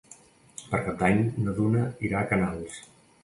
Per 0.69 0.79
Cap 0.87 0.95
d'Any 1.01 1.21
na 1.45 1.53
Duna 1.59 1.83
irà 2.09 2.21
a 2.25 2.29
Canals. 2.35 2.81